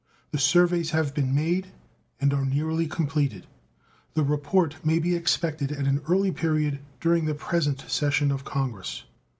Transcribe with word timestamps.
The 0.31 0.39
surveys 0.39 0.89
have 0.97 1.13
been 1.13 1.35
made 1.35 1.67
and 2.19 2.33
are 2.33 2.43
nearly 2.43 2.87
completed. 2.87 3.45
The 4.15 4.23
report 4.23 4.83
may 4.83 4.97
be 4.97 5.13
expected 5.13 5.71
at 5.71 5.85
an 5.85 6.01
early 6.09 6.31
period 6.31 6.79
during 6.99 7.25
the 7.25 7.35
present 7.35 7.81
session 7.87 8.31
of 8.31 8.43
Congress. 8.43 9.03